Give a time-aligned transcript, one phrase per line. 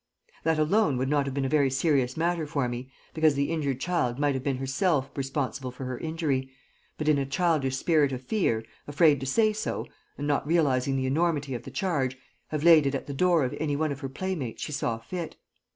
[0.43, 3.79] That alone would not have been a very serious matter for me, because the injured
[3.79, 6.49] child might have been herself responsible for her injury,
[6.97, 9.85] but in a childish spirit of fear, afraid to say so,
[10.17, 12.17] and, not realizing the enormity of the charge,
[12.47, 15.35] have laid it at the door of any one of her playmates she saw fit.